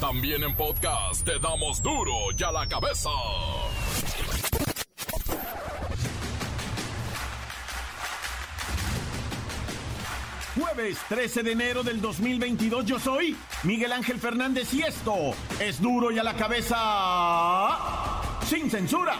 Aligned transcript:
También 0.00 0.44
en 0.44 0.54
podcast 0.54 1.24
te 1.24 1.40
damos 1.40 1.82
duro 1.82 2.12
y 2.36 2.42
a 2.44 2.52
la 2.52 2.68
cabeza. 2.68 3.10
Jueves 10.56 10.98
13 11.08 11.42
de 11.42 11.52
enero 11.52 11.82
del 11.82 12.00
2022 12.00 12.84
yo 12.86 13.00
soy 13.00 13.36
Miguel 13.64 13.90
Ángel 13.90 14.20
Fernández 14.20 14.72
y 14.72 14.82
esto 14.82 15.34
es 15.58 15.80
duro 15.80 16.12
y 16.12 16.18
a 16.20 16.22
la 16.22 16.34
cabeza 16.34 16.76
sin 18.46 18.70
censura. 18.70 19.16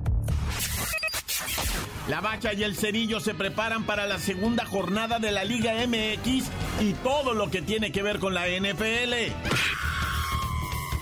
La 2.08 2.22
Bacha 2.22 2.54
y 2.54 2.64
el 2.64 2.78
Cerillo 2.78 3.20
se 3.20 3.34
preparan 3.34 3.84
para 3.84 4.08
la 4.08 4.18
segunda 4.18 4.66
jornada 4.66 5.20
de 5.20 5.32
la 5.32 5.44
Liga 5.44 5.74
MX 5.86 6.46
y 6.80 6.94
todo 7.04 7.34
lo 7.34 7.52
que 7.52 7.62
tiene 7.62 7.92
que 7.92 8.02
ver 8.02 8.20
con 8.20 8.34
la 8.34 8.48
NFL. 8.48 9.14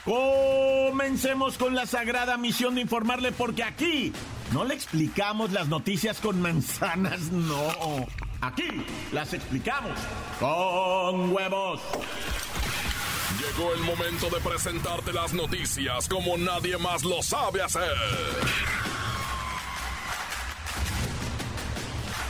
Comencemos 0.05 1.59
con 1.59 1.75
la 1.75 1.87
sagrada 1.87 2.37
misión 2.37 2.77
de 2.77 2.83
informarle 2.83 3.33
porque 3.33 3.65
aquí 3.65 4.13
no 4.53 4.65
le 4.65 4.75
explicamos 4.75 5.51
las 5.53 5.69
noticias 5.69 6.19
con 6.19 6.41
manzanas, 6.41 7.33
no. 7.33 8.07
Aquí 8.41 8.85
las 9.13 9.33
explicamos 9.33 9.99
con 10.39 11.33
huevos. 11.33 11.81
Llegó 13.39 13.73
el 13.75 13.81
momento 13.81 14.29
de 14.31 14.41
presentarte 14.41 15.13
las 15.13 15.33
noticias 15.33 16.09
como 16.09 16.37
nadie 16.37 16.77
más 16.79 17.03
lo 17.03 17.23
sabe 17.23 17.63
hacer. 17.63 17.93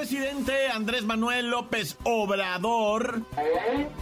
Presidente 0.00 0.68
Andrés 0.68 1.04
Manuel 1.04 1.50
López 1.50 1.98
Obrador 2.04 3.20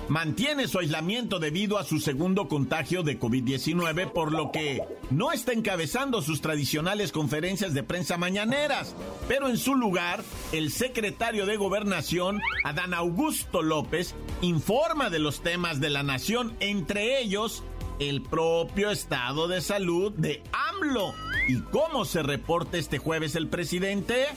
mantiene 0.06 0.69
su 0.69 0.78
aislamiento 0.78 1.41
debido 1.41 1.76
a 1.76 1.82
su 1.82 1.98
segundo 1.98 2.47
contagio 2.47 3.03
de 3.03 3.19
COVID-19, 3.19 4.12
por 4.12 4.31
lo 4.31 4.53
que 4.53 4.81
no 5.10 5.32
está 5.32 5.54
encabezando 5.54 6.22
sus 6.22 6.41
tradicionales 6.41 7.10
conferencias 7.10 7.75
de 7.75 7.82
prensa 7.82 8.16
mañaneras. 8.16 8.94
Pero 9.26 9.48
en 9.48 9.58
su 9.58 9.75
lugar, 9.75 10.22
el 10.53 10.70
secretario 10.70 11.47
de 11.47 11.56
Gobernación, 11.56 12.41
Adán 12.62 12.94
Augusto 12.94 13.62
López, 13.62 14.14
informa 14.41 15.10
de 15.10 15.19
los 15.19 15.41
temas 15.41 15.81
de 15.81 15.91
la 15.91 16.04
nación, 16.04 16.54
entre 16.60 17.20
ellos 17.20 17.64
el 17.98 18.22
propio 18.22 18.92
estado 18.92 19.48
de 19.48 19.60
salud 19.60 20.12
de 20.12 20.44
AMLO. 20.53 21.12
¿Y 21.48 21.60
cómo 21.72 22.04
se 22.04 22.22
reporta 22.22 22.78
este 22.78 22.98
jueves 22.98 23.34
el 23.34 23.48
presidente? 23.48 24.28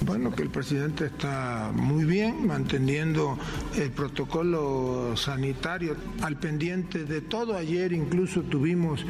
Bueno, 0.00 0.32
que 0.32 0.42
el 0.42 0.50
presidente 0.50 1.06
está 1.06 1.70
muy 1.72 2.04
bien 2.04 2.46
manteniendo 2.46 3.38
el 3.76 3.90
protocolo 3.90 5.16
sanitario 5.16 5.96
al 6.20 6.36
pendiente 6.36 7.04
de 7.04 7.20
todo. 7.22 7.56
Ayer 7.56 7.92
incluso 7.92 8.42
tuvimos 8.42 9.04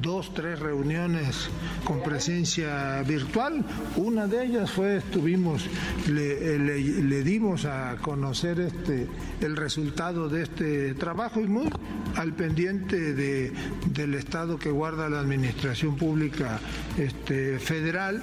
dos, 0.00 0.34
tres 0.34 0.58
reuniones 0.58 1.48
con 1.84 2.02
presencia 2.02 3.02
virtual. 3.02 3.64
Una 3.96 4.26
de 4.26 4.46
ellas 4.46 4.70
fue, 4.70 4.96
estuvimos, 4.96 5.66
le, 6.08 7.22
dimos 7.22 7.64
a 7.64 7.96
conocer 8.00 8.60
este, 8.60 9.06
el 9.40 9.56
resultado 9.56 10.28
de 10.28 10.42
este 10.42 10.94
trabajo 10.94 11.40
y 11.40 11.46
muy 11.46 11.70
al 12.16 12.32
pendiente 12.32 13.14
de, 13.14 13.52
del 13.86 14.14
estado 14.14 14.58
que 14.58 14.70
guarda 14.70 15.08
la 15.08 15.20
administración 15.20 15.96
pública 15.96 16.58
este, 16.98 17.58
federal 17.58 18.22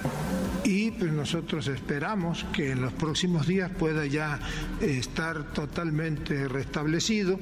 y 0.64 0.87
pues 0.92 1.12
nosotros 1.12 1.66
esperamos 1.68 2.44
que 2.52 2.72
en 2.72 2.82
los 2.82 2.92
próximos 2.92 3.46
días 3.46 3.70
pueda 3.70 4.06
ya 4.06 4.38
eh, 4.80 4.98
estar 4.98 5.52
totalmente 5.52 6.48
restablecido 6.48 7.38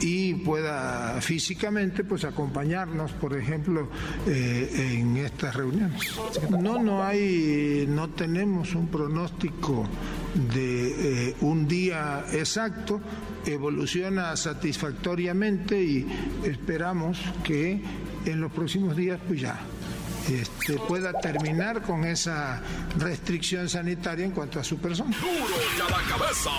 y 0.00 0.34
pueda 0.34 1.20
físicamente 1.20 2.04
pues 2.04 2.24
acompañarnos, 2.24 3.12
por 3.12 3.36
ejemplo, 3.36 3.88
eh, 4.26 4.98
en 4.98 5.16
estas 5.16 5.56
reuniones. 5.56 6.02
No, 6.50 6.82
no 6.82 7.02
hay, 7.04 7.86
no 7.88 8.10
tenemos 8.10 8.74
un 8.74 8.88
pronóstico 8.88 9.88
de 10.54 11.30
eh, 11.30 11.36
un 11.40 11.66
día 11.66 12.24
exacto, 12.32 13.00
evoluciona 13.46 14.36
satisfactoriamente 14.36 15.82
y 15.82 16.06
esperamos 16.44 17.18
que 17.42 17.80
en 18.24 18.40
los 18.40 18.52
próximos 18.52 18.96
días 18.96 19.20
pues 19.26 19.40
ya 19.40 19.58
este, 20.28 20.78
pueda 20.88 21.12
terminar 21.12 21.82
con 21.82 22.04
esa 22.04 22.62
restricción 22.98 23.68
sanitaria 23.68 24.24
en 24.24 24.32
cuanto 24.32 24.60
a 24.60 24.64
su 24.64 24.78
persona. 24.78 25.16
¡Duro 25.18 25.54
y 25.76 25.80
a 25.80 25.90
la 25.90 26.02
cabeza! 26.08 26.50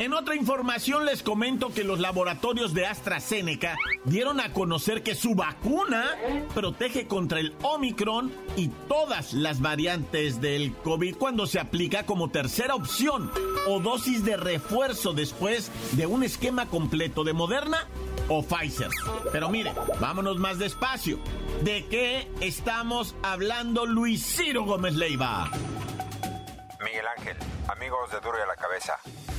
En 0.00 0.12
otra 0.12 0.34
información 0.34 1.04
les 1.04 1.22
comento 1.22 1.72
que 1.72 1.84
los 1.84 2.00
laboratorios 2.00 2.74
de 2.74 2.84
AstraZeneca 2.84 3.76
dieron 4.04 4.40
a 4.40 4.52
conocer 4.52 5.04
que 5.04 5.14
su 5.14 5.36
vacuna 5.36 6.04
protege 6.52 7.06
contra 7.06 7.38
el 7.38 7.54
Omicron 7.62 8.32
y 8.56 8.68
todas 8.88 9.32
las 9.34 9.60
variantes 9.60 10.40
del 10.40 10.74
COVID 10.74 11.14
cuando 11.14 11.46
se 11.46 11.60
aplica 11.60 12.04
como 12.06 12.28
tercera 12.28 12.74
opción 12.74 13.30
o 13.68 13.78
dosis 13.78 14.24
de 14.24 14.36
refuerzo 14.36 15.12
después 15.12 15.70
de 15.92 16.06
un 16.06 16.24
esquema 16.24 16.66
completo 16.66 17.22
de 17.22 17.32
Moderna 17.32 17.86
o 18.28 18.42
Pfizer. 18.42 18.88
Pero 19.32 19.48
mire, 19.48 19.72
vámonos 20.00 20.38
más 20.38 20.58
despacio. 20.58 21.18
¿De 21.62 21.86
qué 21.88 22.30
estamos 22.40 23.14
hablando 23.22 23.86
Luis 23.86 24.24
Ciro 24.36 24.64
Gómez 24.64 24.94
Leiva? 24.94 25.50
Miguel 26.84 27.06
Ángel, 27.16 27.36
amigos 27.68 28.10
de 28.10 28.20
Duro 28.20 28.38
y 28.38 28.42
a 28.42 28.46
la 28.46 28.56
Cabeza. 28.56 28.98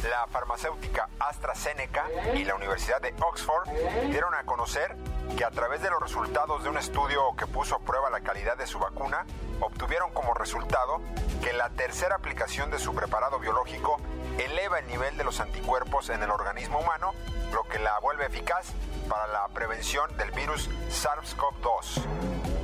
La 0.09 0.27
farmacéutica 0.27 1.09
AstraZeneca 1.19 2.05
y 2.35 2.43
la 2.43 2.55
Universidad 2.55 3.01
de 3.01 3.13
Oxford 3.21 3.69
dieron 4.09 4.33
a 4.35 4.43
conocer 4.43 4.95
que 5.37 5.43
a 5.43 5.51
través 5.51 5.81
de 5.81 5.89
los 5.89 5.99
resultados 5.99 6.63
de 6.63 6.69
un 6.69 6.77
estudio 6.77 7.35
que 7.35 7.47
puso 7.47 7.75
a 7.75 7.79
prueba 7.79 8.09
la 8.09 8.21
calidad 8.21 8.57
de 8.57 8.67
su 8.67 8.79
vacuna, 8.79 9.25
obtuvieron 9.59 10.11
como 10.11 10.33
resultado 10.33 11.01
que 11.43 11.53
la 11.53 11.69
tercera 11.69 12.15
aplicación 12.15 12.71
de 12.71 12.79
su 12.79 12.93
preparado 12.93 13.39
biológico 13.39 13.97
eleva 14.37 14.79
el 14.79 14.87
nivel 14.87 15.17
de 15.17 15.23
los 15.23 15.39
anticuerpos 15.39 16.09
en 16.09 16.23
el 16.23 16.31
organismo 16.31 16.79
humano, 16.79 17.13
lo 17.53 17.63
que 17.63 17.79
la 17.79 17.99
vuelve 17.99 18.25
eficaz 18.25 18.67
para 19.09 19.27
la 19.27 19.47
prevención 19.49 20.15
del 20.17 20.31
virus 20.31 20.69
SARS-CoV-2. 20.89 22.03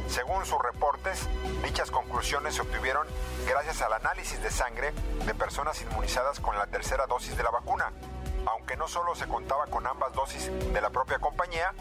Según 0.08 0.46
sus 0.46 0.60
reportes, 0.62 1.30
dichas 1.64 1.90
conclusiones 1.90 2.56
se 2.56 2.62
obtuvieron 2.62 3.08
gracias 3.48 3.82
al 3.82 3.94
análisis 3.94 4.42
de 4.42 4.52
sangre 4.52 4.92
de 5.26 5.34
personas 5.34 5.82
inmunizadas 5.82 6.40
con 6.40 6.58
la 6.58 6.68
tercera 6.68 7.08
dosis 7.08 7.38
de 7.38 7.44
la 7.44 7.52
vacuna, 7.52 7.92
aunque 8.46 8.76
no 8.76 8.88
solo 8.90 9.16
se 9.16 9.28
contaba 9.28 9.68
con 9.68 9.88
ambas 9.88 10.14
dosis 10.14 10.52
de 10.74 10.82
la 10.82 10.90
propia 10.90 11.20
compañía, 11.20 11.74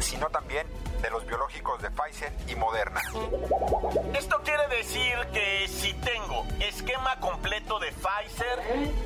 sino 0.00 0.30
también 0.30 0.66
de 1.04 1.10
los 1.10 1.26
biológicos 1.26 1.82
de 1.82 1.90
Pfizer 1.90 2.32
y 2.48 2.56
Moderna. 2.56 3.02
Esto 4.14 4.40
quiere 4.42 4.66
decir 4.68 5.14
que 5.34 5.68
si 5.68 5.92
tengo 5.92 6.46
esquema 6.60 7.20
completo 7.20 7.78
de 7.78 7.92
Pfizer, 7.92 8.58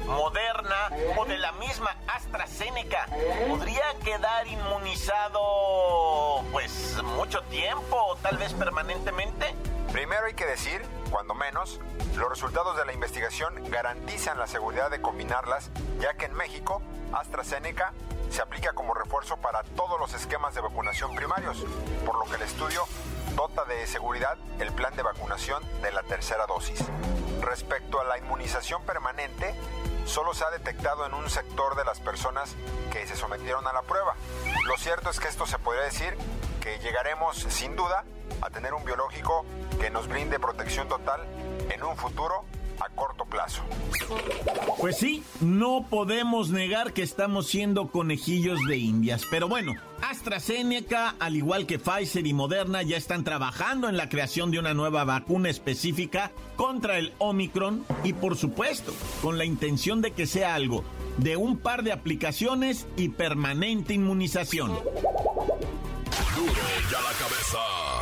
Moderna 0.06 0.90
o 1.16 1.24
de 1.24 1.38
la 1.38 1.50
misma 1.52 1.96
AstraZeneca, 2.06 3.08
podría 3.48 3.82
quedar 4.04 4.46
inmunizado 4.46 6.44
pues 6.52 7.02
mucho 7.16 7.42
tiempo 7.50 7.96
o 7.96 8.14
tal 8.14 8.38
vez 8.38 8.54
permanentemente. 8.54 9.56
Primero 9.90 10.26
hay 10.26 10.34
que 10.34 10.46
decir, 10.46 10.80
cuando 11.10 11.34
menos, 11.34 11.80
los 12.14 12.30
resultados 12.30 12.76
de 12.76 12.84
la 12.84 12.92
investigación 12.92 13.54
garantizan 13.70 14.38
la 14.38 14.46
seguridad 14.46 14.88
de 14.88 15.00
combinarlas, 15.00 15.72
ya 15.98 16.14
que 16.14 16.26
en 16.26 16.34
México, 16.34 16.80
AstraZeneca 17.12 17.92
se 18.30 18.42
aplica 18.42 18.72
como 18.72 18.94
refuerzo 18.94 19.36
para 19.36 19.62
todos 19.62 19.98
los 19.98 20.14
esquemas 20.14 20.54
de 20.54 20.60
vacunación 20.60 21.14
primarios, 21.14 21.64
por 22.04 22.18
lo 22.18 22.24
que 22.24 22.36
el 22.36 22.42
estudio 22.42 22.84
dota 23.34 23.64
de 23.64 23.86
seguridad 23.86 24.36
el 24.58 24.72
plan 24.72 24.94
de 24.96 25.02
vacunación 25.02 25.62
de 25.82 25.92
la 25.92 26.02
tercera 26.02 26.46
dosis. 26.46 26.84
Respecto 27.40 28.00
a 28.00 28.04
la 28.04 28.18
inmunización 28.18 28.82
permanente, 28.82 29.54
solo 30.04 30.34
se 30.34 30.44
ha 30.44 30.50
detectado 30.50 31.06
en 31.06 31.14
un 31.14 31.30
sector 31.30 31.76
de 31.76 31.84
las 31.84 32.00
personas 32.00 32.56
que 32.90 33.06
se 33.06 33.16
sometieron 33.16 33.66
a 33.66 33.72
la 33.72 33.82
prueba. 33.82 34.14
Lo 34.64 34.76
cierto 34.76 35.10
es 35.10 35.20
que 35.20 35.28
esto 35.28 35.46
se 35.46 35.58
podría 35.58 35.84
decir 35.84 36.16
que 36.60 36.78
llegaremos 36.80 37.36
sin 37.36 37.76
duda 37.76 38.04
a 38.40 38.50
tener 38.50 38.74
un 38.74 38.84
biológico 38.84 39.44
que 39.80 39.90
nos 39.90 40.08
brinde 40.08 40.40
protección 40.40 40.88
total 40.88 41.24
en 41.70 41.82
un 41.82 41.96
futuro 41.96 42.44
a 42.80 42.88
corto 42.90 43.24
plazo. 43.24 43.62
Pues 44.78 44.96
sí, 44.98 45.22
no 45.40 45.86
podemos 45.88 46.50
negar 46.50 46.92
que 46.92 47.02
estamos 47.02 47.48
siendo 47.48 47.88
conejillos 47.88 48.60
de 48.68 48.76
indias, 48.76 49.26
pero 49.30 49.48
bueno, 49.48 49.74
AstraZeneca, 50.02 51.14
al 51.18 51.36
igual 51.36 51.66
que 51.66 51.78
Pfizer 51.78 52.26
y 52.26 52.32
Moderna, 52.32 52.82
ya 52.82 52.96
están 52.96 53.24
trabajando 53.24 53.88
en 53.88 53.96
la 53.96 54.08
creación 54.08 54.50
de 54.50 54.58
una 54.58 54.74
nueva 54.74 55.04
vacuna 55.04 55.50
específica 55.50 56.30
contra 56.56 56.98
el 56.98 57.12
Omicron 57.18 57.84
y 58.04 58.12
por 58.12 58.36
supuesto, 58.36 58.92
con 59.22 59.38
la 59.38 59.44
intención 59.44 60.00
de 60.00 60.12
que 60.12 60.26
sea 60.26 60.54
algo 60.54 60.84
de 61.18 61.36
un 61.36 61.58
par 61.58 61.82
de 61.82 61.92
aplicaciones 61.92 62.86
y 62.96 63.08
permanente 63.10 63.94
inmunización. 63.94 64.68
Duro 66.36 66.52
ya 66.90 67.00
la 67.00 67.12
cabeza. 67.18 67.97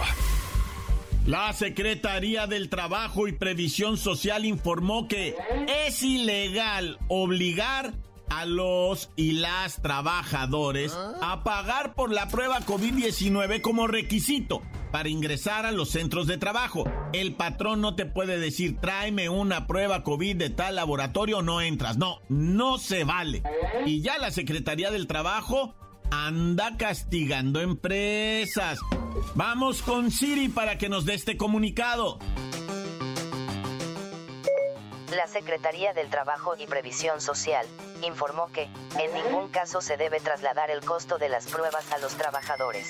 La 1.27 1.53
Secretaría 1.53 2.47
del 2.47 2.69
Trabajo 2.69 3.27
y 3.27 3.33
Previsión 3.33 3.97
Social 3.97 4.45
informó 4.45 5.09
que 5.09 5.35
es 5.87 6.01
ilegal 6.05 7.01
obligar 7.09 7.95
a 8.29 8.45
los 8.47 9.11
y 9.17 9.33
las 9.33 9.83
trabajadores 9.83 10.97
a 11.21 11.43
pagar 11.43 11.95
por 11.95 12.13
la 12.13 12.29
prueba 12.29 12.61
COVID-19 12.61 13.61
como 13.61 13.89
requisito 13.89 14.63
para 14.93 15.09
ingresar 15.09 15.67
a 15.67 15.73
los 15.73 15.91
centros 15.91 16.29
de 16.29 16.39
trabajo. 16.39 16.85
El 17.13 17.35
patrón 17.35 17.81
no 17.81 17.97
te 17.97 18.07
puede 18.07 18.39
decir, 18.39 18.79
tráeme 18.81 19.29
una 19.29 19.67
prueba 19.67 20.05
COVID 20.05 20.37
de 20.37 20.51
tal 20.51 20.77
laboratorio, 20.77 21.43
no 21.43 21.61
entras. 21.61 21.97
No, 21.97 22.21
no 22.29 22.79
se 22.79 23.03
vale. 23.03 23.43
Y 23.85 24.01
ya 24.01 24.19
la 24.19 24.31
Secretaría 24.31 24.93
del 24.93 25.09
Trabajo 25.09 25.75
anda 26.13 26.77
castigando 26.77 27.61
empresas. 27.61 28.79
Vamos 29.35 29.83
con 29.83 30.11
Siri 30.11 30.49
para 30.49 30.79
que 30.79 30.89
nos 30.89 31.05
dé 31.05 31.15
este 31.15 31.37
comunicado. 31.37 32.19
La 35.15 35.27
Secretaría 35.27 35.93
del 35.95 36.11
Trabajo 36.11 36.55
y 36.59 36.67
Previsión 36.67 37.21
Social 37.21 37.67
informó 38.03 38.49
que, 38.53 38.69
en 38.99 39.15
ningún 39.15 39.49
caso 39.49 39.81
se 39.81 39.97
debe 39.97 40.21
trasladar 40.21 40.71
el 40.71 40.81
costo 40.81 41.19
de 41.19 41.29
las 41.29 41.47
pruebas 41.47 41.91
a 41.93 41.99
los 41.99 42.15
trabajadores. 42.17 42.89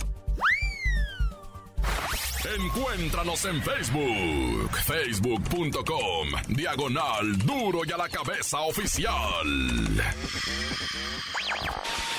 Encuéntranos 2.45 3.45
en 3.45 3.63
Facebook, 3.63 4.77
facebook.com, 4.85 6.29
diagonal 6.49 7.39
duro 7.39 7.83
y 7.87 7.93
a 7.93 7.97
la 7.97 8.09
cabeza 8.09 8.63
oficial. 8.63 9.13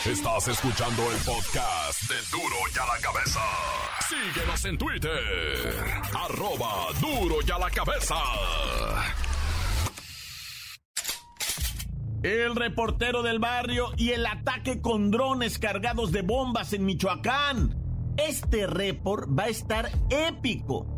Estás 0.06 0.50
escuchando 0.50 1.02
el 1.14 1.18
podcast 1.20 2.10
de 2.10 2.16
duro 2.30 2.56
y 2.76 2.78
a 2.78 2.86
la 2.86 3.02
cabeza. 3.02 3.40
Síguenos 4.10 4.66
en 4.66 4.78
Twitter, 4.78 5.86
arroba 6.14 6.88
duro 7.00 7.38
y 7.48 7.50
a 7.50 7.58
la 7.58 7.70
cabeza. 7.70 8.16
El 12.22 12.54
reportero 12.58 13.24
del 13.24 13.40
barrio 13.40 13.94
y 13.96 14.10
el 14.10 14.26
ataque 14.26 14.82
con 14.82 15.10
drones 15.10 15.58
cargados 15.58 16.12
de 16.12 16.22
bombas 16.22 16.74
en 16.74 16.84
Michoacán. 16.84 18.14
Este 18.18 18.68
report 18.68 19.30
va 19.30 19.44
a 19.44 19.48
estar 19.48 19.90
épico. 20.10 20.93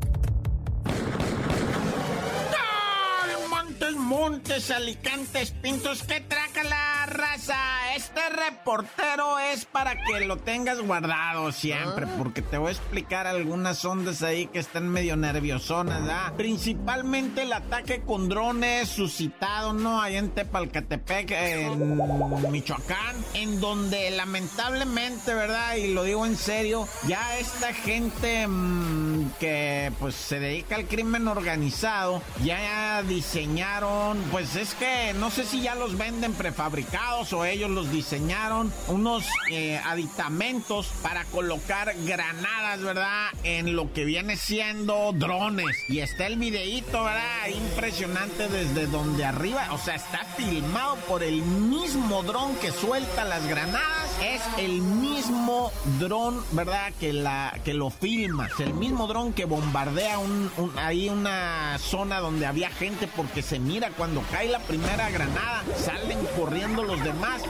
Montes, 4.06 4.70
alicantes, 4.70 5.50
pintos, 5.50 6.04
que 6.04 6.22
traca 6.22 6.64
la 6.64 7.08
raza. 7.08 7.56
Este 7.96 8.22
reportero 8.30 9.40
es 9.40 9.66
para 9.66 9.96
que 9.96 10.26
lo 10.26 10.38
tengas 10.38 10.80
guardado 10.80 11.52
siempre, 11.52 12.06
porque 12.18 12.44
te 12.44 12.60
voy 12.60 12.70
a 12.70 12.72
explicar 12.74 13.26
algunas 13.26 13.84
ondas 13.84 14.22
ahí 14.22 14.46
que 14.46 14.60
están 14.60 14.90
medio 14.90 15.18
nerviosonas, 15.18 16.02
¿verdad? 16.02 16.34
Principalmente 16.38 17.42
el 17.42 17.54
ataque 17.54 18.02
con 18.02 18.30
drones 18.30 18.90
suscitado, 18.90 19.74
¿no? 19.74 20.00
Allá 20.00 20.20
en 20.20 20.30
Tepalcatepec, 20.30 21.32
en 21.32 22.52
Michoacán, 22.52 23.16
en 23.34 23.60
donde 23.60 24.12
lamentablemente, 24.12 25.34
¿verdad? 25.34 25.78
Y 25.78 25.94
lo 25.94 26.04
digo 26.04 26.28
en 26.28 26.38
serio, 26.38 26.88
ya 27.08 27.40
esta 27.40 27.74
gente 27.74 28.48
mmm, 28.48 29.15
que 29.40 29.92
pues 30.00 30.16
se 30.16 30.40
dedica 30.40 30.76
al 30.76 30.88
crimen 30.88 31.28
organizado, 31.28 32.22
ya 32.44 33.04
diseñaron, 33.04 34.18
pues 34.32 34.56
es 34.56 34.74
que 34.74 35.14
no 35.14 35.30
sé 35.30 35.46
si 35.46 35.62
ya 35.62 35.76
los 35.76 35.98
venden 35.98 36.34
prefabricados 36.34 36.56
fabricados 36.56 37.32
o 37.34 37.46
ellos 37.46 37.70
los 37.70 37.92
diseñaron 37.92 38.74
unos 38.88 39.24
eh, 39.52 39.80
aditamentos 39.86 40.88
para 41.04 41.24
colocar 41.26 41.94
granadas, 42.06 42.82
¿verdad? 42.82 43.28
En 43.44 43.76
lo 43.76 43.94
que 43.94 44.04
viene 44.04 44.36
siendo 44.36 45.12
drones. 45.14 45.78
Y 45.90 46.00
está 46.00 46.26
el 46.26 46.38
videíto, 46.38 47.04
¿verdad? 47.04 47.50
Impresionante 47.54 48.48
desde 48.48 48.88
donde 48.88 49.26
arriba, 49.26 49.68
o 49.74 49.78
sea, 49.78 49.94
está 49.94 50.24
filmado 50.38 50.96
por 51.08 51.22
el 51.22 51.44
mismo 51.44 52.24
dron 52.24 52.56
que 52.56 52.72
suelta 52.72 53.24
las 53.26 53.46
granadas. 53.48 54.10
Es 54.24 54.42
el 54.58 54.82
mismo 54.82 55.72
dron, 56.00 56.42
¿verdad? 56.54 56.94
Que, 57.00 57.14
la, 57.14 57.60
que 57.64 57.74
lo 57.74 57.90
filma. 57.90 58.48
Es 58.48 58.60
el 58.60 58.74
mismo 58.74 59.08
dron 59.08 59.15
que 59.16 59.46
bombardea 59.46 60.20
un, 60.20 60.52
ahí 60.76 61.08
una 61.08 61.78
zona 61.80 62.20
donde 62.20 62.46
había 62.46 62.70
gente 62.70 63.08
porque 63.16 63.42
se 63.42 63.60
mira 63.60 63.92
cuando 63.92 64.22
cae 64.30 64.50
la 64.50 64.60
primera 64.60 65.10
granada. 65.10 65.64
Salen 65.78 66.18
corriendo 66.38 66.84
los 66.84 67.02
demás 67.02 67.42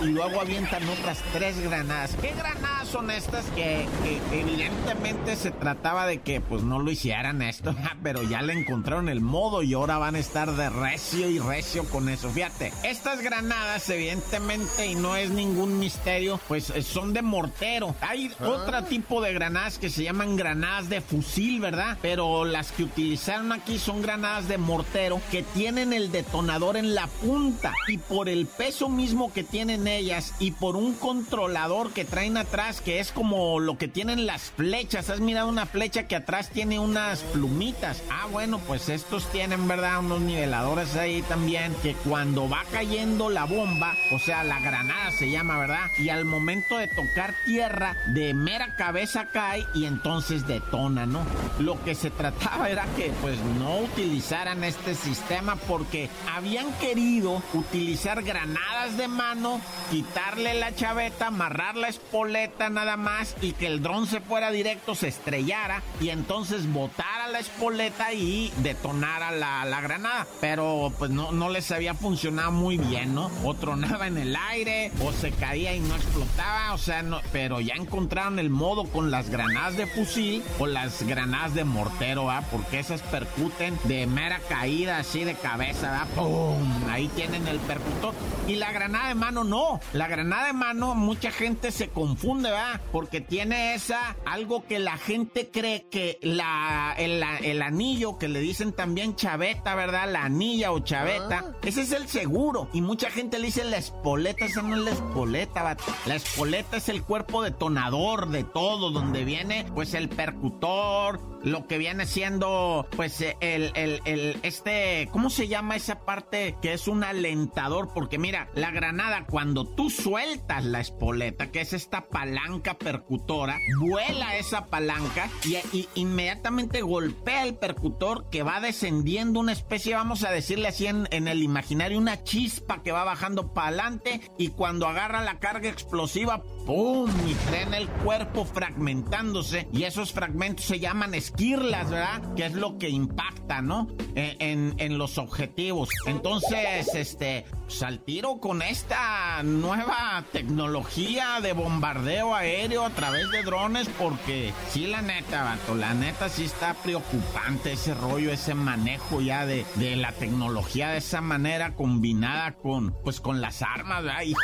y, 0.00 0.06
luego 0.06 0.40
avientan 0.40 0.88
otras 0.88 1.18
tres 1.34 1.60
granadas. 1.60 2.16
¿Qué 2.18 2.32
granadas 2.32 2.88
son 2.88 3.10
estas? 3.10 3.44
Que, 3.50 3.86
evidentemente 4.32 5.36
se 5.36 5.50
trataba 5.50 6.06
de 6.06 6.22
que 6.22 6.40
pues 6.40 6.62
no 6.62 6.78
lo 6.78 6.90
hicieran 6.90 7.42
esto, 7.42 7.74
pero 8.02 8.22
ya 8.22 8.40
le 8.40 8.54
encontraron 8.54 9.10
el 9.10 9.20
modo 9.20 9.62
y 9.62 9.74
ahora 9.74 9.98
van 9.98 10.14
a 10.14 10.18
estar 10.18 10.52
de 10.52 10.70
recio 10.70 11.28
y 11.28 11.38
recio 11.38 11.84
con 11.84 12.08
eso. 12.08 12.30
Fíjate, 12.30 12.72
estas 12.84 13.20
granadas 13.20 13.86
evidentemente 13.90 14.86
y 14.86 14.94
no 14.94 15.16
es 15.16 15.28
ningún 15.30 15.78
misterio, 15.78 16.40
pues 16.48 16.70
eh, 16.70 16.82
son 16.82 17.12
de 17.12 17.20
mortero. 17.20 17.94
Hay 18.00 18.32
ah. 18.40 18.48
otro 18.48 18.84
tipo 18.84 19.20
de 19.20 19.34
granadas 19.34 19.78
que 19.78 19.90
se 19.90 20.04
llaman 20.04 20.36
granadas 20.36 20.88
de 20.88 21.01
fusil, 21.02 21.60
¿verdad? 21.60 21.98
Pero 22.00 22.44
las 22.44 22.72
que 22.72 22.84
utilizaron 22.84 23.52
aquí 23.52 23.78
son 23.78 24.02
granadas 24.02 24.48
de 24.48 24.58
mortero 24.58 25.20
que 25.30 25.42
tienen 25.42 25.92
el 25.92 26.10
detonador 26.10 26.76
en 26.76 26.94
la 26.94 27.06
punta 27.06 27.74
y 27.88 27.98
por 27.98 28.28
el 28.28 28.46
peso 28.46 28.88
mismo 28.88 29.32
que 29.32 29.44
tienen 29.44 29.86
ellas 29.86 30.34
y 30.38 30.52
por 30.52 30.76
un 30.76 30.94
controlador 30.94 31.92
que 31.92 32.04
traen 32.04 32.36
atrás 32.36 32.80
que 32.80 33.00
es 33.00 33.12
como 33.12 33.60
lo 33.60 33.78
que 33.78 33.88
tienen 33.88 34.26
las 34.26 34.50
flechas. 34.50 35.10
¿Has 35.10 35.20
mirado 35.20 35.48
una 35.48 35.66
flecha 35.66 36.06
que 36.06 36.16
atrás 36.16 36.50
tiene 36.50 36.78
unas 36.78 37.20
plumitas? 37.20 38.02
Ah, 38.10 38.26
bueno, 38.30 38.58
pues 38.66 38.88
estos 38.88 39.30
tienen, 39.30 39.68
¿verdad? 39.68 39.98
Unos 39.98 40.20
niveladores 40.20 40.96
ahí 40.96 41.22
también 41.22 41.74
que 41.82 41.94
cuando 41.94 42.48
va 42.48 42.62
cayendo 42.72 43.28
la 43.28 43.44
bomba, 43.44 43.94
o 44.12 44.18
sea, 44.18 44.44
la 44.44 44.60
granada 44.60 45.10
se 45.18 45.30
llama, 45.30 45.58
¿verdad? 45.58 45.86
Y 45.98 46.08
al 46.08 46.24
momento 46.24 46.78
de 46.78 46.88
tocar 46.88 47.34
tierra, 47.44 47.96
de 48.06 48.34
mera 48.34 48.76
cabeza 48.76 49.28
cae 49.32 49.66
y 49.74 49.86
entonces 49.86 50.46
detona, 50.46 50.91
¿no? 50.92 51.24
Lo 51.58 51.82
que 51.82 51.94
se 51.94 52.10
trataba 52.10 52.68
era 52.68 52.84
que 52.96 53.12
pues 53.20 53.38
no 53.58 53.78
utilizaran 53.78 54.62
este 54.64 54.94
sistema 54.94 55.56
porque 55.56 56.10
habían 56.34 56.72
querido 56.74 57.42
utilizar 57.54 58.22
granadas 58.22 58.96
de 58.96 59.08
mano, 59.08 59.60
quitarle 59.90 60.54
la 60.54 60.74
chaveta, 60.74 61.28
amarrar 61.28 61.76
la 61.76 61.88
espoleta 61.88 62.68
nada 62.68 62.96
más 62.96 63.36
y 63.40 63.52
que 63.52 63.66
el 63.66 63.82
dron 63.82 64.06
se 64.06 64.20
fuera 64.20 64.50
directo, 64.50 64.94
se 64.94 65.08
estrellara 65.08 65.82
y 66.00 66.10
entonces 66.10 66.70
botara 66.70 67.28
la 67.28 67.38
espoleta 67.38 68.12
y 68.12 68.52
detonara 68.58 69.30
la, 69.30 69.64
la 69.64 69.80
granada. 69.80 70.26
Pero 70.40 70.92
pues 70.98 71.10
no, 71.10 71.32
no 71.32 71.48
les 71.48 71.70
había 71.70 71.94
funcionado 71.94 72.52
muy 72.52 72.76
bien, 72.76 73.14
¿no? 73.14 73.30
O 73.44 73.54
tronaba 73.54 74.06
en 74.06 74.18
el 74.18 74.36
aire, 74.50 74.92
o 75.00 75.12
se 75.12 75.30
caía 75.30 75.74
y 75.74 75.80
no 75.80 75.94
explotaba, 75.94 76.74
o 76.74 76.78
sea, 76.78 77.02
no, 77.02 77.20
pero 77.32 77.60
ya 77.60 77.74
encontraron 77.74 78.38
el 78.38 78.50
modo 78.50 78.84
con 78.84 79.10
las 79.10 79.30
granadas 79.30 79.76
de 79.76 79.86
fusil 79.86 80.42
o 80.58 80.66
las 80.66 80.81
granadas 81.06 81.54
de 81.54 81.64
mortero, 81.64 82.30
¿ah? 82.30 82.42
Porque 82.50 82.78
esas 82.78 83.02
percuten 83.02 83.78
de 83.84 84.06
mera 84.06 84.40
caída 84.48 84.98
así 84.98 85.24
de 85.24 85.34
cabeza, 85.34 86.06
¡Pum! 86.14 86.88
Ahí 86.90 87.08
tienen 87.08 87.46
el 87.48 87.58
percutor. 87.60 88.14
Y 88.46 88.56
la 88.56 88.72
granada 88.72 89.08
de 89.08 89.14
mano 89.14 89.44
no. 89.44 89.80
La 89.92 90.08
granada 90.08 90.46
de 90.46 90.52
mano, 90.52 90.94
mucha 90.94 91.30
gente 91.30 91.70
se 91.70 91.88
confunde, 91.88 92.50
¿verdad? 92.50 92.80
Porque 92.90 93.20
tiene 93.20 93.74
esa, 93.74 94.16
algo 94.26 94.66
que 94.66 94.78
la 94.78 94.98
gente 94.98 95.48
cree 95.50 95.86
que 95.90 96.18
la, 96.22 96.94
el, 96.98 97.22
el 97.42 97.62
anillo, 97.62 98.18
que 98.18 98.28
le 98.28 98.40
dicen 98.40 98.72
también 98.72 99.16
chaveta, 99.16 99.74
¿verdad? 99.74 100.10
La 100.10 100.24
anilla 100.24 100.72
o 100.72 100.80
chaveta, 100.80 101.44
ah. 101.46 101.56
ese 101.62 101.82
es 101.82 101.92
el 101.92 102.08
seguro. 102.08 102.68
Y 102.72 102.80
mucha 102.80 103.10
gente 103.10 103.38
le 103.38 103.46
dice 103.46 103.64
la 103.64 103.76
espoleta, 103.76 104.44
esa 104.44 104.62
no 104.62 104.76
es 104.76 104.82
la 104.82 104.90
espoleta. 104.90 105.76
La 106.06 106.14
espoleta 106.14 106.76
es 106.76 106.88
el 106.88 107.02
cuerpo 107.02 107.42
detonador 107.42 108.28
de 108.28 108.44
todo, 108.44 108.90
donde 108.90 109.24
viene, 109.24 109.66
pues, 109.74 109.94
el 109.94 110.08
percutor, 110.08 110.71
Lord 110.72 111.31
lo 111.44 111.66
que 111.66 111.78
viene 111.78 112.06
siendo, 112.06 112.86
pues, 112.96 113.20
el, 113.20 113.72
el, 113.74 114.00
el, 114.04 114.38
este, 114.42 115.08
¿cómo 115.12 115.30
se 115.30 115.48
llama 115.48 115.76
esa 115.76 116.00
parte 116.00 116.56
que 116.62 116.72
es 116.72 116.88
un 116.88 117.04
alentador? 117.04 117.90
Porque 117.92 118.18
mira, 118.18 118.48
la 118.54 118.70
granada, 118.70 119.26
cuando 119.26 119.64
tú 119.64 119.90
sueltas 119.90 120.64
la 120.64 120.80
espoleta, 120.80 121.50
que 121.50 121.60
es 121.60 121.72
esta 121.72 122.08
palanca 122.08 122.74
percutora, 122.74 123.58
vuela 123.80 124.36
esa 124.36 124.66
palanca 124.66 125.28
y, 125.72 125.88
inmediatamente 125.94 126.82
golpea 126.82 127.44
el 127.44 127.56
percutor 127.56 128.28
que 128.30 128.42
va 128.42 128.60
descendiendo 128.60 129.40
una 129.40 129.52
especie, 129.52 129.94
vamos 129.94 130.24
a 130.24 130.30
decirle 130.30 130.68
así 130.68 130.86
en, 130.86 131.08
en 131.10 131.28
el 131.28 131.42
imaginario, 131.42 131.98
una 131.98 132.22
chispa 132.22 132.82
que 132.82 132.92
va 132.92 133.04
bajando 133.04 133.52
para 133.52 133.68
adelante 133.68 134.20
y 134.38 134.48
cuando 134.48 134.86
agarra 134.86 135.22
la 135.22 135.38
carga 135.38 135.68
explosiva, 135.68 136.42
¡pum! 136.66 137.10
y 137.28 137.34
frena 137.34 137.76
el 137.76 137.88
cuerpo 137.88 138.44
fragmentándose 138.44 139.68
y 139.72 139.84
esos 139.84 140.12
fragmentos 140.12 140.66
se 140.66 140.80
llaman 140.80 141.14
esquirlas, 141.32 141.90
¿verdad? 141.90 142.34
Que 142.34 142.46
es 142.46 142.52
lo 142.54 142.78
que 142.78 142.88
impacta, 142.88 143.62
¿no? 143.62 143.88
E, 144.14 144.36
en, 144.40 144.98
los 144.98 145.16
objetivos. 145.16 145.88
Entonces, 146.06 146.94
este, 146.94 147.46
pues 147.66 148.04
tiro 148.04 148.38
con 148.38 148.60
esta 148.60 149.42
nueva 149.42 150.24
tecnología 150.32 151.40
de 151.40 151.54
bombardeo 151.54 152.34
aéreo 152.34 152.84
a 152.84 152.90
través 152.90 153.30
de 153.30 153.42
drones, 153.42 153.88
porque 153.98 154.52
sí, 154.68 154.86
la 154.86 155.00
neta, 155.00 155.44
vato, 155.44 155.74
la 155.74 155.94
neta 155.94 156.28
sí 156.28 156.44
está 156.44 156.74
preocupante 156.74 157.72
ese 157.72 157.94
rollo, 157.94 158.32
ese 158.32 158.54
manejo 158.54 159.22
ya 159.22 159.46
de, 159.46 159.64
de 159.76 159.96
la 159.96 160.12
tecnología 160.12 160.90
de 160.90 160.98
esa 160.98 161.22
manera 161.22 161.74
combinada 161.74 162.56
con, 162.56 162.94
pues 163.02 163.20
con 163.20 163.40
las 163.40 163.62
armas, 163.62 164.04
¿verdad? 164.04 164.22
Y, 164.24 164.34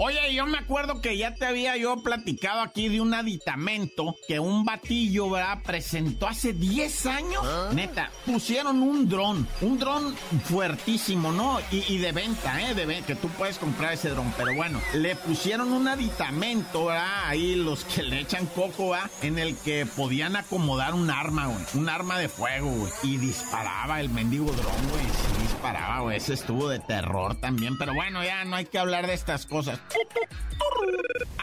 Oye, 0.00 0.32
yo 0.32 0.46
me 0.46 0.58
acuerdo 0.58 1.00
que 1.00 1.18
ya 1.18 1.34
te 1.34 1.44
había 1.44 1.76
yo 1.76 1.96
platicado 2.04 2.60
aquí 2.60 2.88
de 2.88 3.00
un 3.00 3.14
aditamento 3.14 4.14
que 4.28 4.38
un 4.38 4.64
batillo, 4.64 5.28
¿verdad? 5.28 5.58
Presentó 5.64 6.28
hace 6.28 6.52
10 6.52 7.06
años. 7.06 7.42
¿Ah? 7.44 7.70
Neta, 7.72 8.12
pusieron 8.24 8.80
un 8.80 9.08
dron, 9.08 9.48
un 9.60 9.76
dron 9.76 10.14
fuertísimo, 10.44 11.32
¿no? 11.32 11.58
Y, 11.72 11.98
de 11.98 12.12
venta, 12.12 12.62
¿eh? 12.62 12.76
De 12.76 12.86
venta, 12.86 13.08
que 13.08 13.16
tú 13.16 13.28
puedes 13.30 13.58
comprar 13.58 13.94
ese 13.94 14.10
dron. 14.10 14.32
Pero 14.36 14.54
bueno, 14.54 14.80
le 14.94 15.16
pusieron 15.16 15.72
un 15.72 15.88
aditamento, 15.88 16.84
¿verdad? 16.86 17.24
Ahí 17.26 17.56
los 17.56 17.84
que 17.84 18.04
le 18.04 18.20
echan 18.20 18.46
coco, 18.46 18.90
¿verdad? 18.90 19.10
En 19.22 19.36
el 19.40 19.56
que 19.56 19.84
podían 19.84 20.36
acomodar 20.36 20.94
un 20.94 21.10
arma, 21.10 21.46
güey. 21.46 21.64
Un 21.74 21.88
arma 21.88 22.20
de 22.20 22.28
fuego, 22.28 22.70
güey. 22.70 22.92
Y 23.02 23.16
disparaba 23.16 24.00
el 24.00 24.10
mendigo 24.10 24.52
dron, 24.52 24.88
güey. 24.90 25.04
Sí, 25.04 25.47
disparaba, 25.58 26.00
güey. 26.00 26.16
Ese 26.16 26.34
estuvo 26.34 26.68
de 26.68 26.78
terror 26.78 27.34
también. 27.34 27.76
Pero 27.78 27.92
bueno, 27.92 28.22
ya 28.24 28.44
no 28.44 28.56
hay 28.56 28.66
que 28.66 28.78
hablar 28.78 29.06
de 29.06 29.14
estas 29.14 29.44
cosas. 29.46 29.80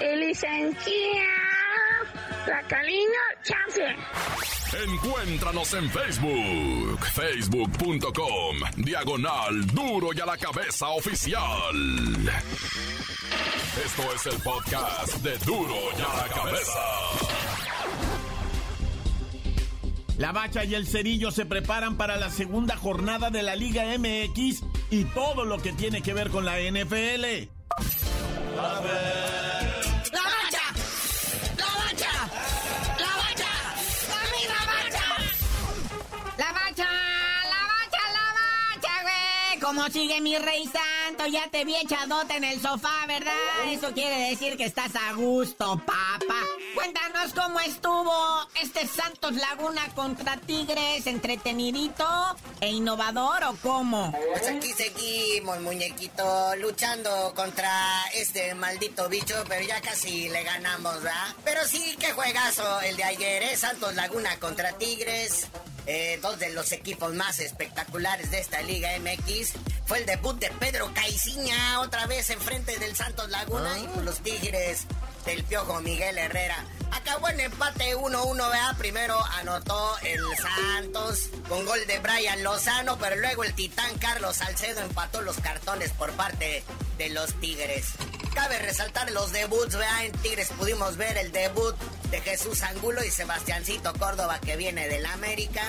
el 0.00 0.20
licenciado 0.20 0.98
Lacalino 2.46 3.20
Chance. 3.42 3.96
Encuéntranos 4.84 5.72
en 5.74 5.90
Facebook, 5.90 7.06
facebook.com, 7.14 8.56
diagonal 8.76 9.66
duro 9.68 10.10
y 10.14 10.20
a 10.20 10.26
la 10.26 10.36
cabeza 10.36 10.88
oficial. 10.88 11.74
Esto 13.84 14.12
es 14.14 14.26
el 14.26 14.42
podcast 14.42 15.14
de 15.16 15.38
duro 15.38 15.74
y 15.96 16.02
a 16.02 16.16
la 16.16 16.34
cabeza. 16.34 17.47
La 20.18 20.32
Bacha 20.32 20.64
y 20.64 20.74
el 20.74 20.86
Cerillo 20.86 21.30
se 21.30 21.46
preparan 21.46 21.96
para 21.96 22.16
la 22.16 22.28
segunda 22.28 22.76
jornada 22.76 23.30
de 23.30 23.44
la 23.44 23.54
Liga 23.54 23.84
MX 23.96 24.64
y 24.90 25.04
todo 25.14 25.44
lo 25.44 25.58
que 25.58 25.72
tiene 25.72 26.02
que 26.02 26.12
ver 26.12 26.30
con 26.30 26.44
la 26.44 26.58
NFL. 26.58 27.46
¡La 28.56 28.62
bacha! 28.82 30.64
¡La 31.56 31.66
bacha! 31.78 32.10
¡La 32.98 33.16
bacha! 33.16 33.52
¡A 34.10 34.24
mí 34.32 34.42
la 34.48 34.60
bacha! 34.66 35.06
La 36.36 36.52
bacha, 36.52 36.88
la 37.44 37.62
bacha, 37.70 38.02
la 38.12 38.26
bacha, 38.74 39.02
güey. 39.02 39.60
¿Cómo 39.60 39.88
sigue 39.88 40.20
mi 40.20 40.36
rey 40.36 40.64
santo? 40.64 41.28
Ya 41.28 41.48
te 41.48 41.64
vi 41.64 41.76
echadota 41.76 42.36
en 42.36 42.42
el 42.42 42.60
sofá, 42.60 43.06
¿verdad? 43.06 43.32
Eso 43.68 43.92
quiere 43.94 44.30
decir 44.30 44.56
que 44.56 44.64
estás 44.64 44.96
a 44.96 45.12
gusto, 45.12 45.80
papá. 45.86 46.42
Cuéntanos 46.78 47.32
cómo 47.34 47.58
estuvo 47.58 48.48
este 48.62 48.86
Santos 48.86 49.34
Laguna 49.34 49.82
contra 49.96 50.36
Tigres, 50.36 51.08
entretenidito 51.08 52.06
e 52.60 52.68
innovador 52.68 53.42
o 53.42 53.56
cómo. 53.60 54.12
Pues 54.12 54.46
aquí 54.46 54.72
seguimos, 54.74 55.60
muñequito, 55.60 56.54
luchando 56.54 57.34
contra 57.34 57.68
este 58.14 58.54
maldito 58.54 59.08
bicho, 59.08 59.34
pero 59.48 59.66
ya 59.66 59.80
casi 59.80 60.28
le 60.28 60.44
ganamos, 60.44 61.02
¿verdad? 61.02 61.34
Pero 61.42 61.64
sí, 61.66 61.96
qué 61.98 62.12
juegazo 62.12 62.80
el 62.82 62.96
de 62.96 63.02
ayer, 63.02 63.42
¿eh? 63.42 63.56
Santos 63.56 63.96
Laguna 63.96 64.38
contra 64.38 64.70
Tigres. 64.78 65.48
Eh, 65.86 66.20
dos 66.22 66.38
de 66.38 66.50
los 66.50 66.70
equipos 66.70 67.12
más 67.14 67.40
espectaculares 67.40 68.30
de 68.30 68.38
esta 68.38 68.62
Liga 68.62 68.90
MX. 69.00 69.54
Fue 69.86 69.98
el 69.98 70.06
debut 70.06 70.38
de 70.38 70.50
Pedro 70.50 70.92
Caiciña, 70.94 71.80
otra 71.80 72.06
vez 72.06 72.30
enfrente 72.30 72.78
del 72.78 72.94
Santos 72.94 73.30
Laguna 73.30 73.76
y 73.80 73.88
pues 73.88 74.04
los 74.04 74.20
Tigres 74.20 74.86
del 75.28 75.44
Piojo 75.44 75.82
Miguel 75.82 76.16
Herrera. 76.16 76.64
Acabó 76.90 77.28
en 77.28 77.40
empate 77.40 77.94
1-1, 77.94 78.34
¿verdad? 78.34 78.76
Primero 78.78 79.22
anotó 79.38 79.98
el 79.98 80.20
Santos 80.38 81.28
con 81.46 81.66
gol 81.66 81.86
de 81.86 81.98
Brian 81.98 82.42
Lozano, 82.42 82.96
pero 82.98 83.14
luego 83.16 83.44
el 83.44 83.52
titán 83.52 83.98
Carlos 83.98 84.36
Salcedo 84.36 84.80
empató 84.80 85.20
los 85.20 85.38
cartones 85.38 85.90
por 85.92 86.12
parte 86.12 86.64
de 86.96 87.10
los 87.10 87.34
Tigres. 87.40 87.92
Cabe 88.38 88.60
resaltar 88.60 89.10
los 89.10 89.32
debuts, 89.32 89.74
¿verdad? 89.74 90.04
En 90.04 90.12
Tigres 90.12 90.50
pudimos 90.56 90.96
ver 90.96 91.18
el 91.18 91.32
debut 91.32 91.74
de 92.12 92.20
Jesús 92.20 92.62
Angulo 92.62 93.02
y 93.02 93.10
Sebastiancito 93.10 93.92
Córdoba 93.94 94.38
que 94.38 94.56
viene 94.56 94.86
del 94.86 95.04
América. 95.06 95.62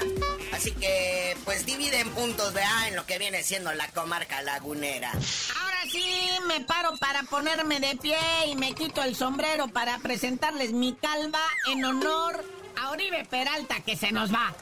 Así 0.54 0.74
que, 0.74 1.36
pues 1.46 1.66
dividen 1.66 2.08
puntos, 2.12 2.54
¿verdad? 2.54 2.90
En 2.90 2.96
lo 2.96 3.08
que 3.08 3.18
viene 3.18 3.42
siendo 3.42 3.74
la 3.74 3.88
comarca 3.88 4.44
lagunera. 4.44 5.12
Ahora 5.12 5.82
sí 5.92 6.30
me 6.48 6.62
paro 6.62 6.96
para 6.98 7.24
ponerme 7.24 7.80
de 7.80 7.96
pie 7.96 8.20
y 8.46 8.56
me 8.56 8.76
quito 8.76 9.02
el 9.02 9.16
sombrero 9.16 9.68
para 9.70 9.98
presentarles 9.98 10.72
mi 10.72 10.94
calva 10.94 11.42
en 11.72 11.84
honor 11.84 12.46
a 12.80 12.92
Oribe 12.92 13.26
Peralta 13.26 13.80
que 13.84 13.98
se 13.98 14.12
nos 14.12 14.32
va. 14.32 14.54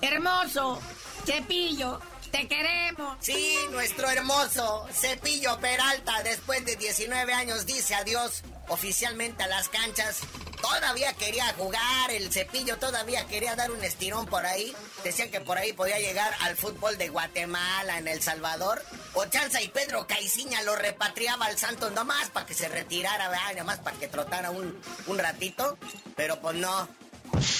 Hermoso, 0.00 0.82
Cepillo, 1.24 2.00
te 2.34 2.48
queremos. 2.48 3.16
Sí, 3.20 3.56
nuestro 3.70 4.10
hermoso 4.10 4.88
Cepillo 4.92 5.56
Peralta, 5.60 6.20
después 6.24 6.64
de 6.64 6.74
19 6.74 7.32
años, 7.32 7.64
dice 7.64 7.94
adiós 7.94 8.42
oficialmente 8.66 9.44
a 9.44 9.46
las 9.46 9.68
canchas. 9.68 10.18
Todavía 10.60 11.12
quería 11.12 11.52
jugar, 11.56 12.10
el 12.10 12.32
cepillo 12.32 12.76
todavía 12.78 13.24
quería 13.26 13.54
dar 13.54 13.70
un 13.70 13.84
estirón 13.84 14.26
por 14.26 14.44
ahí. 14.46 14.74
Decían 15.04 15.30
que 15.30 15.40
por 15.42 15.58
ahí 15.58 15.72
podía 15.74 16.00
llegar 16.00 16.34
al 16.40 16.56
fútbol 16.56 16.98
de 16.98 17.10
Guatemala, 17.10 17.98
en 17.98 18.08
El 18.08 18.20
Salvador. 18.20 18.82
Ochanza 19.12 19.62
y 19.62 19.68
Pedro 19.68 20.08
Caiciña 20.08 20.62
lo 20.62 20.74
repatriaba 20.74 21.46
al 21.46 21.56
Santos 21.56 21.92
nomás 21.92 22.30
para 22.30 22.46
que 22.46 22.54
se 22.54 22.68
retirara, 22.68 23.30
nomás 23.56 23.78
para 23.78 23.96
que 23.96 24.08
trotara 24.08 24.50
un, 24.50 24.80
un 25.06 25.18
ratito. 25.18 25.78
Pero 26.16 26.40
pues 26.40 26.56
no, 26.56 26.88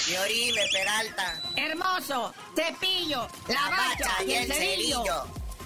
y 0.08 0.16
Oribe 0.16 0.68
Peralta. 0.72 1.40
Hermoso, 1.56 2.34
Cepillo, 2.54 3.28
la, 3.48 3.54
La 3.54 3.70
bacha 3.70 4.24
y 4.26 4.34
el 4.34 4.52
cerillo. 4.52 5.24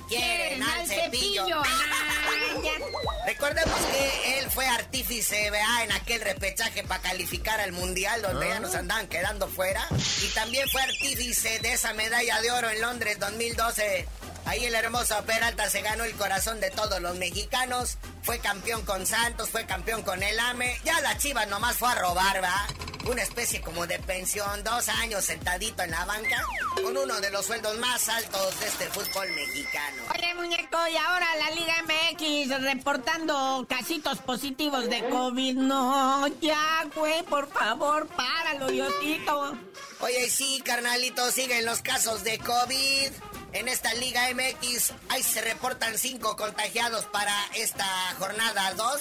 Quieren 0.08 0.62
al 0.62 0.86
cepillo. 0.86 1.44
Ah. 1.62 2.30
Recordemos 3.26 3.78
que 3.92 4.38
él 4.38 4.50
fue 4.50 4.66
artífice, 4.66 5.50
¿verdad? 5.50 5.84
En 5.84 5.92
aquel 5.92 6.22
repechaje 6.22 6.82
para 6.82 7.02
calificar 7.02 7.60
al 7.60 7.72
mundial 7.72 8.22
donde 8.22 8.48
ya 8.48 8.58
nos 8.58 8.74
andaban 8.74 9.06
quedando 9.08 9.48
fuera. 9.48 9.86
Y 10.22 10.28
también 10.28 10.66
fue 10.70 10.80
artífice 10.80 11.58
de 11.58 11.74
esa 11.74 11.92
medalla 11.92 12.40
de 12.40 12.50
oro 12.50 12.70
en 12.70 12.80
Londres 12.80 13.18
2012. 13.20 14.08
Ahí 14.46 14.64
el 14.64 14.74
hermoso 14.74 15.14
Peralta 15.26 15.68
se 15.68 15.82
ganó 15.82 16.04
el 16.04 16.14
corazón 16.14 16.58
de 16.58 16.70
todos 16.70 17.02
los 17.02 17.16
mexicanos. 17.16 17.98
Fue 18.22 18.38
campeón 18.38 18.82
con 18.86 19.04
Santos, 19.04 19.50
fue 19.50 19.66
campeón 19.66 20.02
con 20.02 20.22
el 20.22 20.40
AME. 20.40 20.80
Ya 20.84 20.98
la 21.02 21.18
Chivas 21.18 21.48
nomás 21.48 21.76
fue 21.76 21.90
a 21.90 21.96
robar, 21.96 22.40
¿verdad? 22.40 22.66
Una 23.06 23.22
especie 23.22 23.60
como 23.60 23.86
de 23.86 23.98
pensión, 24.00 24.62
dos 24.64 24.88
años 24.88 25.24
sentadito 25.24 25.82
en 25.82 25.90
la 25.90 26.04
banca, 26.04 26.44
con 26.74 26.96
uno 26.96 27.20
de 27.20 27.30
los 27.30 27.46
sueldos 27.46 27.78
más 27.78 28.08
altos 28.08 28.60
de 28.60 28.66
este 28.66 28.86
fútbol 28.88 29.30
mexicano. 29.30 30.02
Oye, 30.14 30.34
muñeco, 30.34 30.78
y 30.92 30.96
ahora 30.96 31.26
la 31.36 31.50
Liga 31.54 31.74
MX 31.84 32.62
reportando 32.62 33.66
casitos 33.68 34.18
positivos 34.18 34.90
de 34.90 35.08
COVID. 35.08 35.54
No, 35.54 36.26
ya, 36.40 36.86
güey, 36.94 37.22
por 37.22 37.48
favor, 37.50 38.06
páralo, 38.08 38.68
Diosito. 38.68 39.56
Oye, 40.00 40.28
sí, 40.28 40.62
carnalito, 40.64 41.30
siguen 41.30 41.64
los 41.64 41.80
casos 41.80 42.24
de 42.24 42.38
COVID. 42.38 43.10
En 43.58 43.66
esta 43.66 43.92
Liga 43.94 44.22
MX, 44.32 44.92
ahí 45.08 45.20
se 45.20 45.40
reportan 45.40 45.98
cinco 45.98 46.36
contagiados 46.36 47.06
para 47.06 47.34
esta 47.56 47.84
jornada 48.16 48.72
2. 48.74 49.00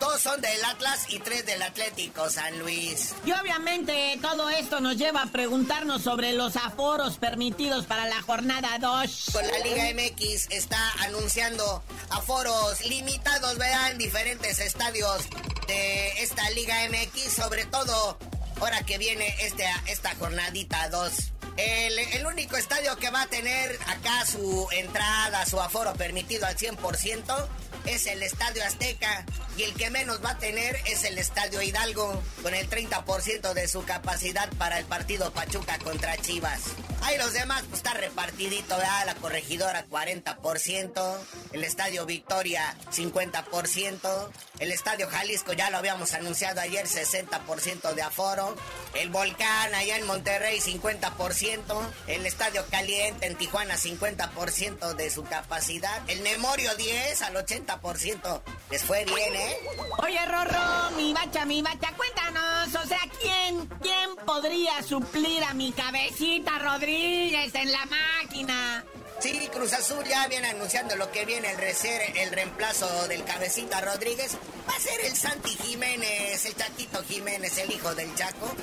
Dos 0.00 0.20
son 0.20 0.40
del 0.40 0.64
Atlas 0.64 1.06
y 1.10 1.20
tres 1.20 1.46
del 1.46 1.62
Atlético 1.62 2.28
San 2.28 2.58
Luis. 2.58 3.14
Y 3.24 3.30
obviamente 3.30 4.18
todo 4.20 4.50
esto 4.50 4.80
nos 4.80 4.96
lleva 4.96 5.22
a 5.22 5.26
preguntarnos 5.26 6.02
sobre 6.02 6.32
los 6.32 6.56
aforos 6.56 7.18
permitidos 7.18 7.86
para 7.86 8.06
la 8.06 8.20
jornada 8.22 8.76
2. 8.80 9.26
Con 9.32 9.46
la 9.46 9.58
Liga 9.60 9.84
MX 9.94 10.50
está 10.50 10.90
anunciando 11.04 11.84
aforos 12.10 12.84
limitados, 12.86 13.56
¿verdad? 13.58 13.92
En 13.92 13.98
diferentes 13.98 14.58
estadios 14.58 15.22
de 15.68 16.20
esta 16.20 16.50
Liga 16.50 16.74
MX, 16.88 17.32
sobre 17.32 17.64
todo 17.66 18.18
ahora 18.60 18.82
que 18.82 18.98
viene 18.98 19.36
este, 19.40 19.64
esta 19.86 20.16
jornadita 20.16 20.88
2. 20.88 21.33
El, 21.56 22.26
único 22.26 22.56
estadio 22.56 22.96
que 22.96 23.10
va 23.10 23.22
a 23.22 23.26
tener 23.26 23.78
acá 23.86 24.26
su 24.26 24.66
entrada, 24.72 25.46
su 25.46 25.60
aforo 25.60 25.92
permitido 25.94 26.46
al 26.46 26.56
100% 26.56 27.48
es 27.86 28.06
el 28.06 28.22
Estadio 28.22 28.64
Azteca. 28.64 29.24
Y 29.56 29.62
el 29.62 29.74
que 29.74 29.88
menos 29.88 30.24
va 30.24 30.30
a 30.30 30.38
tener 30.38 30.76
es 30.86 31.04
el 31.04 31.16
Estadio 31.16 31.62
Hidalgo 31.62 32.20
con 32.42 32.54
el 32.54 32.68
30% 32.68 33.52
de 33.54 33.68
su 33.68 33.84
capacidad 33.84 34.50
para 34.54 34.80
el 34.80 34.84
partido 34.86 35.32
Pachuca 35.32 35.78
contra 35.78 36.16
Chivas. 36.16 36.60
Ahí 37.02 37.18
los 37.18 37.34
demás 37.34 37.62
pues 37.68 37.80
está 37.80 37.94
repartidito, 37.94 38.76
¿verdad? 38.76 39.06
La 39.06 39.14
corregidora 39.14 39.84
40%, 39.88 41.18
el 41.52 41.62
Estadio 41.62 42.06
Victoria 42.06 42.74
50%, 42.92 44.30
el 44.58 44.72
Estadio 44.72 45.08
Jalisco 45.08 45.52
ya 45.52 45.70
lo 45.70 45.76
habíamos 45.76 46.14
anunciado 46.14 46.62
ayer 46.62 46.86
60% 46.86 47.92
de 47.92 48.02
aforo, 48.02 48.56
el 48.94 49.10
Volcán 49.10 49.74
allá 49.74 49.98
en 49.98 50.06
Monterrey 50.06 50.58
50%, 50.60 51.43
50%, 51.44 51.90
el 52.08 52.26
Estadio 52.26 52.64
Caliente 52.70 53.26
en 53.26 53.36
Tijuana 53.36 53.74
50% 53.74 54.94
de 54.94 55.10
su 55.10 55.24
capacidad, 55.24 56.02
el 56.08 56.20
Memorio 56.20 56.74
10 56.76 57.22
al 57.22 57.34
80%. 57.34 58.42
Les 58.70 58.82
fue 58.82 59.04
bien, 59.04 59.34
¿eh? 59.34 59.56
Oye, 60.02 60.24
Rorro, 60.26 60.90
mi 60.96 61.12
bacha, 61.12 61.44
mi 61.44 61.62
bacha, 61.62 61.92
cuéntanos, 61.96 62.74
o 62.74 62.86
sea, 62.86 63.00
¿quién, 63.20 63.66
quién 63.80 64.16
podría 64.24 64.82
suplir 64.82 65.44
a 65.44 65.54
mi 65.54 65.72
cabecita 65.72 66.58
Rodríguez 66.58 67.54
en 67.54 67.72
la 67.72 67.86
máquina? 67.86 68.84
Sí, 69.20 69.48
Cruz 69.52 69.72
Azul 69.72 70.04
ya 70.04 70.26
viene 70.28 70.48
anunciando 70.48 70.96
lo 70.96 71.10
que 71.10 71.24
viene 71.24 71.50
el, 71.50 71.56
reser, 71.56 72.16
el 72.16 72.30
reemplazo 72.30 73.08
del 73.08 73.24
cabecita 73.24 73.80
Rodríguez. 73.80 74.36
Va 74.68 74.76
a 74.76 74.80
ser 74.80 75.00
el 75.04 75.16
Santi 75.16 75.50
Jiménez, 75.50 76.44
el 76.44 76.56
Chaquito 76.56 77.02
Jiménez, 77.04 77.56
el 77.58 77.72
hijo 77.72 77.94
del 77.94 78.14
Chaco. 78.14 78.54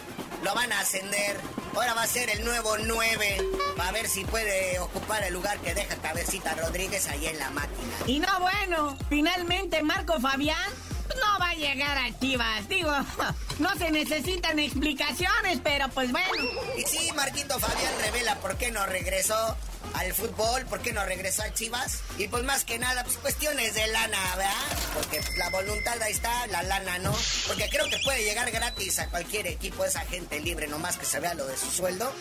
Lo 0.43 0.53
van 0.53 0.71
a 0.71 0.79
ascender. 0.79 1.37
Ahora 1.73 1.93
va 1.93 2.03
a 2.03 2.07
ser 2.07 2.29
el 2.29 2.43
nuevo 2.43 2.77
9. 2.77 3.37
a 3.79 3.91
ver 3.91 4.07
si 4.07 4.23
puede 4.25 4.79
ocupar 4.79 5.23
el 5.23 5.33
lugar 5.33 5.57
que 5.59 5.73
deja 5.73 5.95
cabecita 5.95 6.53
Rodríguez 6.55 7.07
ahí 7.07 7.25
en 7.25 7.39
la 7.39 7.49
máquina. 7.49 7.93
Y 8.05 8.19
no 8.19 8.39
bueno, 8.39 8.97
finalmente 9.09 9.81
Marco 9.81 10.19
Fabián 10.19 10.71
no 11.19 11.39
va 11.39 11.49
a 11.49 11.55
llegar 11.55 11.97
a 11.97 12.19
Chivas. 12.19 12.67
Digo, 12.67 12.91
no 13.59 13.75
se 13.77 13.91
necesitan 13.91 14.59
explicaciones, 14.59 15.59
pero 15.63 15.89
pues 15.89 16.11
bueno. 16.11 16.43
Y 16.77 16.83
sí, 16.83 17.11
Marquito 17.15 17.59
Fabián 17.59 17.93
revela 18.01 18.35
por 18.39 18.57
qué 18.57 18.71
no 18.71 18.85
regresó 18.85 19.57
al 19.93 20.13
fútbol, 20.13 20.65
por 20.65 20.79
qué 20.79 20.93
no 20.93 21.05
regresó 21.05 21.43
a 21.43 21.53
Chivas. 21.53 21.99
Y 22.17 22.27
pues 22.27 22.43
más 22.43 22.65
que 22.65 22.79
nada, 22.79 23.03
pues 23.03 23.17
cuestiones 23.17 23.73
de 23.73 23.87
lana, 23.87 24.17
¿verdad? 24.37 24.53
Porque 24.93 25.21
pues, 25.21 25.37
la 25.37 25.49
voluntad 25.49 26.01
ahí 26.01 26.13
está, 26.13 26.47
la 26.47 26.63
lana 26.63 26.99
no. 26.99 27.13
Porque 27.47 27.69
creo 27.69 27.89
que 27.89 27.99
puede 28.03 28.23
llegar 28.23 28.49
gratis 28.51 28.99
a 28.99 29.09
cualquier 29.09 29.47
equipo 29.47 29.85
esa 29.85 30.01
gente 30.01 30.39
libre, 30.39 30.67
nomás 30.67 30.97
que 30.97 31.05
se 31.05 31.19
vea 31.19 31.33
lo 31.33 31.45
de 31.45 31.57
su 31.57 31.69
sueldo. 31.71 32.11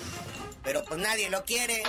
Pero 0.63 0.85
pues 0.85 1.01
nadie 1.01 1.31
lo 1.31 1.45
quiere. 1.45 1.83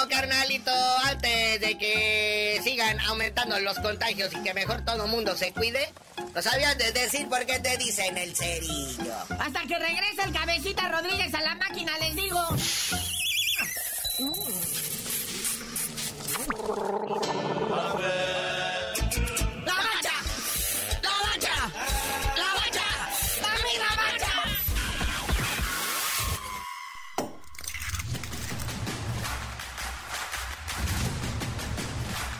Bueno, 0.00 0.16
carnalito, 0.16 0.72
antes 1.04 1.60
de 1.60 1.76
que 1.76 2.58
sigan 2.64 2.98
aumentando 3.00 3.58
los 3.60 3.78
contagios 3.80 4.32
y 4.32 4.42
que 4.42 4.54
mejor 4.54 4.82
todo 4.82 5.04
el 5.04 5.10
mundo 5.10 5.36
se 5.36 5.52
cuide, 5.52 5.92
lo 6.34 6.40
sabías 6.40 6.78
de 6.78 6.90
decir 6.92 7.28
por 7.28 7.44
qué 7.44 7.58
te 7.58 7.76
dicen 7.76 8.16
el 8.16 8.34
cerillo. 8.34 9.12
Hasta 9.38 9.60
que 9.66 9.78
regrese 9.78 10.22
el 10.24 10.32
cabecita 10.32 10.88
Rodríguez 10.88 11.34
a 11.34 11.42
la 11.42 11.54
máquina, 11.56 11.92
les 11.98 12.16
digo. 12.16 12.40